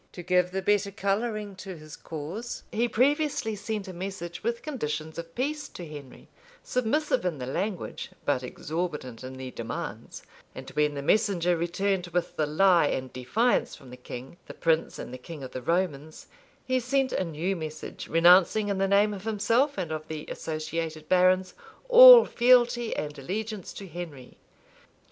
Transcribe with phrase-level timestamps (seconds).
[0.13, 5.19] To give the better coloring to his cause, he previously sent a message with conditions
[5.19, 6.27] of peace to Henry,
[6.63, 10.23] submissive in the language, but exorbitant in the demands;[*]
[10.55, 14.97] and when the messenger returned with the lie and defiance from the king, the prince,
[14.97, 16.25] and the king of the Romans,
[16.65, 21.07] he sent a new message, renouncing, in the name of himself and of the associated
[21.09, 21.53] barons,
[21.89, 24.39] all fealty and allegiance to Henry.